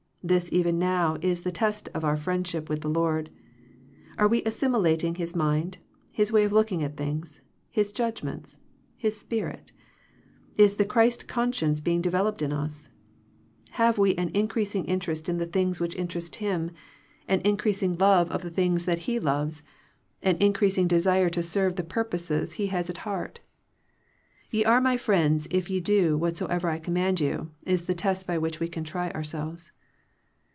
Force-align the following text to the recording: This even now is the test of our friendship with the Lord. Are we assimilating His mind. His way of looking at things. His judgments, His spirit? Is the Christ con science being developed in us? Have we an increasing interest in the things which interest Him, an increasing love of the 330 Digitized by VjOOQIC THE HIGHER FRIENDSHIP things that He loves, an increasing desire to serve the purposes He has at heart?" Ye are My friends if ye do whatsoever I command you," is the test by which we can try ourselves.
This 0.23 0.49
even 0.53 0.77
now 0.77 1.17
is 1.23 1.41
the 1.41 1.51
test 1.51 1.89
of 1.95 2.05
our 2.05 2.15
friendship 2.15 2.69
with 2.69 2.81
the 2.81 2.89
Lord. 2.91 3.31
Are 4.19 4.27
we 4.27 4.43
assimilating 4.43 5.15
His 5.15 5.35
mind. 5.35 5.79
His 6.11 6.31
way 6.31 6.43
of 6.43 6.51
looking 6.51 6.83
at 6.83 6.95
things. 6.95 7.41
His 7.71 7.91
judgments, 7.91 8.59
His 8.95 9.19
spirit? 9.19 9.71
Is 10.57 10.75
the 10.75 10.85
Christ 10.85 11.27
con 11.27 11.51
science 11.51 11.81
being 11.81 12.03
developed 12.03 12.43
in 12.43 12.53
us? 12.53 12.89
Have 13.71 13.97
we 13.97 14.13
an 14.13 14.29
increasing 14.35 14.85
interest 14.85 15.27
in 15.27 15.39
the 15.39 15.47
things 15.47 15.79
which 15.79 15.95
interest 15.95 16.35
Him, 16.35 16.69
an 17.27 17.41
increasing 17.43 17.97
love 17.97 18.29
of 18.29 18.43
the 18.43 18.51
330 18.51 18.51
Digitized 18.51 18.53
by 18.53 18.53
VjOOQIC 18.53 18.53
THE 18.53 18.53
HIGHER 18.53 18.53
FRIENDSHIP 18.53 18.55
things 18.55 18.85
that 18.85 18.99
He 18.99 19.19
loves, 19.19 19.63
an 20.21 20.37
increasing 20.37 20.87
desire 20.87 21.29
to 21.31 21.41
serve 21.43 21.75
the 21.77 21.83
purposes 21.83 22.51
He 22.53 22.67
has 22.67 22.91
at 22.91 22.97
heart?" 23.09 23.39
Ye 24.51 24.63
are 24.65 24.79
My 24.81 24.97
friends 24.97 25.47
if 25.49 25.67
ye 25.71 25.79
do 25.79 26.15
whatsoever 26.15 26.69
I 26.69 26.77
command 26.77 27.19
you," 27.19 27.49
is 27.65 27.85
the 27.85 27.95
test 27.95 28.27
by 28.27 28.37
which 28.37 28.59
we 28.59 28.67
can 28.67 28.83
try 28.83 29.09
ourselves. 29.13 29.71